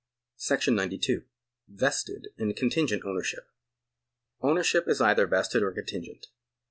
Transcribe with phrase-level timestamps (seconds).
[0.39, 1.25] ^§ 92.
[1.67, 3.45] Vested and Contingent Ownership.
[4.41, 6.25] Ownership is either vested or contingent.